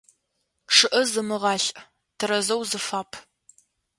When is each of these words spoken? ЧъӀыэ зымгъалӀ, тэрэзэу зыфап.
ЧъӀыэ 0.75 1.01
зымгъалӀ, 1.11 1.67
тэрэзэу 2.17 2.61
зыфап. 2.69 3.11